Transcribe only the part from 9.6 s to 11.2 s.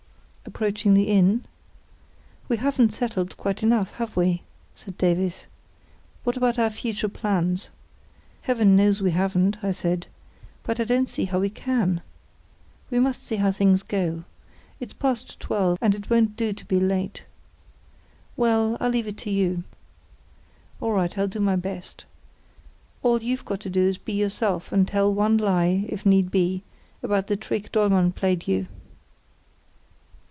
I said. "But I don't